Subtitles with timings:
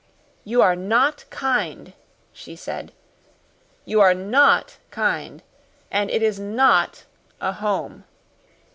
[0.43, 1.93] "You are not kind,"
[2.33, 2.91] she said.
[3.85, 5.43] "You are NOT kind,
[5.91, 7.03] and it is NOT
[7.39, 8.05] a home."